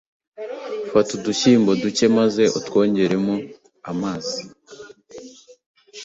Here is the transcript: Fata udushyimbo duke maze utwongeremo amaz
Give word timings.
Fata 0.91 1.11
udushyimbo 1.17 1.69
duke 1.81 2.05
maze 2.17 2.43
utwongeremo 2.57 3.35
amaz 3.91 4.25